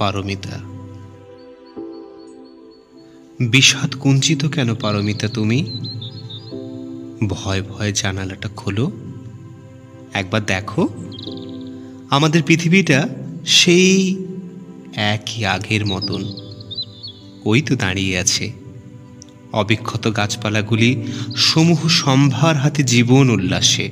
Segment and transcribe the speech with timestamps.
[0.00, 0.58] পারমিতা।
[3.40, 5.64] বিষাদ কুঞ্চিত কেন পারমিতা তুমি?
[7.28, 8.90] ভয় ভয় জানালাটা খোলো।
[10.14, 10.88] একবার দেখো।
[12.10, 13.08] আমাদের পৃথিবীটা
[13.46, 14.16] সেই
[14.96, 16.32] একই আগের মতন।
[17.44, 18.52] ওই তো দাঁড়িয়ে আছে।
[19.52, 21.02] অবিক্ষত গাছপালাগুলি
[21.36, 23.90] সমূহ সম্ভার হাতে জীবন উল্লাসে।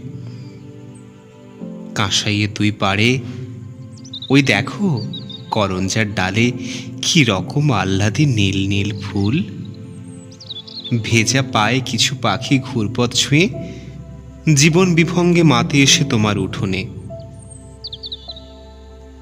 [1.95, 3.19] কাঁসাইয়ে দুই পাড়ে
[4.31, 5.07] ওই দেখো
[5.51, 6.53] করঞ্জার ডালে
[7.03, 9.45] কি রকম আহ্লাদে নীল নীল ফুল।
[11.03, 13.49] ভেজা পায়ে কিছু পাখি ঘুরপথ ছুঁয়ে
[14.55, 16.87] জীবন বিভঙ্গে মাতে এসে তোমার উঠোনে।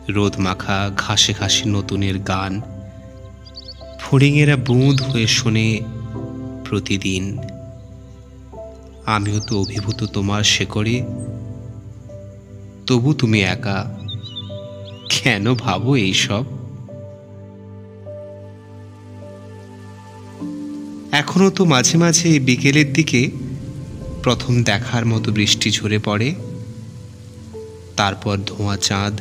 [0.08, 2.60] রোদ মাখা ঘাসে ঘাসে নতুনের গান।
[4.00, 5.80] ফড়িংয়েরা বুঁদ হয়ে শোনে
[6.64, 7.38] প্রতিদিন।
[9.06, 11.02] আমিও তো অভিভূত তোমার শেকড়ে।
[12.86, 13.98] তবু তুমি একা
[15.26, 16.44] কেন ভাবো এইসব?
[21.12, 23.30] এখনও তো মাঝে মাঝে বিকেলের দিকে
[24.22, 26.34] প্রথম দেখার মতো বৃষ্টি ঝরে পড়ে,
[27.96, 29.20] তারপর ধোঁয়া চাঁদ,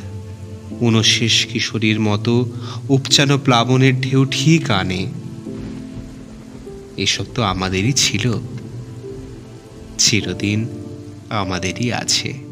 [0.80, 2.52] উনশেষ কিশোরীর মতো
[2.88, 5.06] উপচানো প্লাবনের ঢেউ ঠিক আনে।
[6.96, 8.38] এসব তো আমাদেরই ছিল।
[9.98, 10.68] চিরদিন
[11.30, 12.45] আমাদেরই আছে।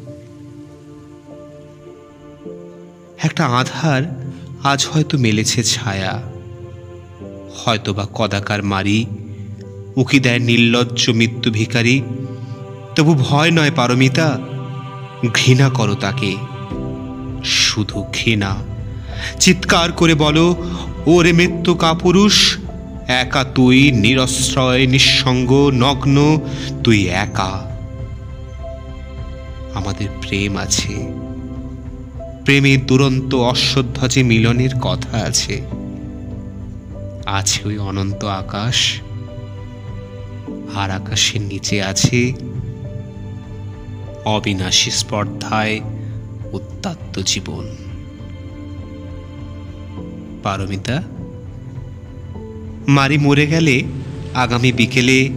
[3.24, 4.32] একটা আধার
[4.64, 6.22] আজ হয়তো মেলেছে ছায়া।
[7.64, 9.06] হয়তোবা কদাকার মারি,
[9.96, 12.02] উকি দেয় নির্লজ্জ মৃত্যু ভিকারী
[12.96, 14.38] তবু ভয় নয় পারমিতা,
[15.34, 16.36] ঘৃণা করো তাকে।
[17.44, 18.56] শুধু ঘৃণা।
[19.40, 20.56] চিৎকার করে বলো,
[21.06, 22.58] ওরে মৃত্যু কাপুরুষ,
[23.08, 26.40] একা তুই নিরশ্রয়, নিঃসঙ্গ, নগ্ন,
[26.84, 27.70] তুই একা।
[29.74, 31.23] আমাদের প্রেম আছে।
[32.44, 35.62] প্রেমের দুরন্ত অশ্বধ্বজে মিলনের কথা আছে
[37.26, 39.00] আছে ওই অনন্ত আকাশ,
[40.74, 42.32] আর আকাশের নিচে আছে
[44.24, 45.80] অবিনাশী স্পর্ধায়
[46.52, 47.76] উত্তাত্ত জীবন।
[50.42, 51.02] পারমিতা,
[52.88, 53.82] মারি মরে গেলে
[54.34, 55.30] আগামী বিকেলে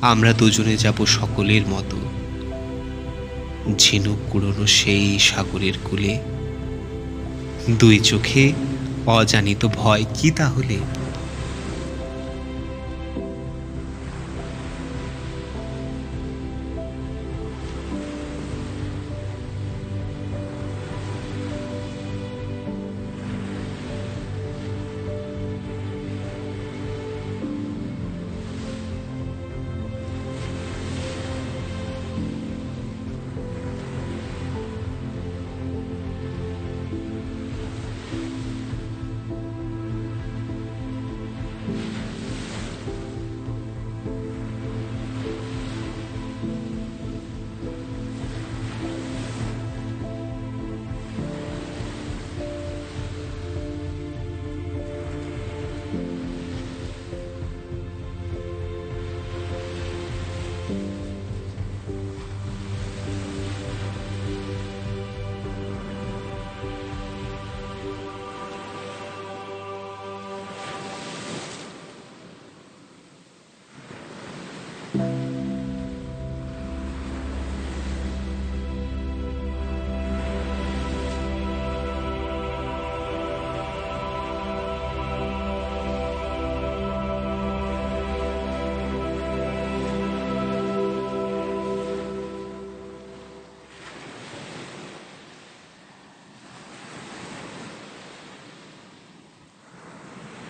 [0.00, 1.98] আমরা দুজনে যাব সকলের মতো।
[3.78, 6.18] ঝিনুক কুড়োনো সেই সাগরের কূলে।
[7.70, 8.44] দুই চোখে
[9.06, 10.78] অজানিত ভয় কি তাহলে?